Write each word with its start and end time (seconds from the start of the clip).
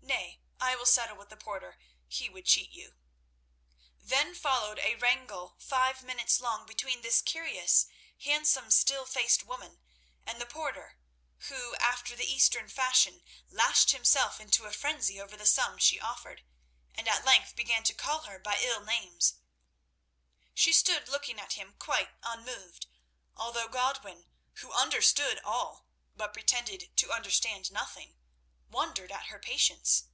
"Nay, 0.00 0.40
I 0.68 0.74
will 0.74 0.86
settle 0.86 1.16
with 1.16 1.28
the 1.28 1.36
porter; 1.36 1.78
he 2.08 2.28
would 2.28 2.46
cheat 2.46 2.70
you." 2.70 2.96
Then 4.00 4.34
followed 4.34 4.78
a 4.80 4.96
wrangle 4.96 5.54
five 5.58 6.02
minutes 6.02 6.40
long 6.40 6.66
between 6.66 7.02
this 7.02 7.20
curious, 7.22 7.86
handsome, 8.24 8.70
still 8.72 9.06
faced 9.06 9.44
woman 9.44 9.80
and 10.24 10.40
the 10.40 10.46
porter 10.46 10.98
who, 11.48 11.76
after 11.76 12.16
the 12.16 12.24
eastern 12.26 12.68
fashion, 12.68 13.22
lashed 13.48 13.92
himself 13.92 14.40
into 14.40 14.64
a 14.66 14.72
frenzy 14.72 15.20
over 15.20 15.36
the 15.36 15.46
sum 15.46 15.78
she 15.78 16.00
offered, 16.00 16.42
and 16.94 17.06
at 17.08 17.24
length 17.24 17.54
began 17.54 17.84
to 17.84 17.94
call 17.94 18.22
her 18.22 18.38
by 18.38 18.58
ill 18.60 18.80
names. 18.80 19.36
She 20.52 20.72
stood 20.72 21.08
looking 21.08 21.38
at 21.38 21.52
him 21.52 21.76
quite 21.78 22.10
unmoved, 22.24 22.86
although 23.36 23.68
Godwin, 23.68 24.28
who 24.54 24.72
understood 24.72 25.38
all, 25.44 25.86
but 26.16 26.32
pretended 26.32 26.96
to 26.96 27.12
understand 27.12 27.70
nothing, 27.70 28.16
wondered 28.68 29.12
at 29.12 29.26
her 29.26 29.38
patience. 29.38 30.04